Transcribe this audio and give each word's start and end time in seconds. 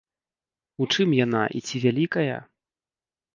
У 0.85 0.87
чым 0.93 1.13
яна 1.25 1.43
і 1.59 1.61
ці 1.67 1.83
вялікая? 1.85 2.37